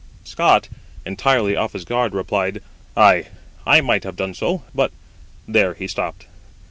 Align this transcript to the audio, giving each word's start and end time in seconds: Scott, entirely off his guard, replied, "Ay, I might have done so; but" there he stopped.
Scott, 0.23 0.67
entirely 1.05 1.55
off 1.55 1.73
his 1.73 1.85
guard, 1.85 2.15
replied, 2.15 2.63
"Ay, 2.97 3.27
I 3.67 3.81
might 3.81 4.03
have 4.03 4.15
done 4.15 4.33
so; 4.33 4.63
but" 4.73 4.91
there 5.55 5.75
he 5.75 5.87
stopped. 5.87 6.25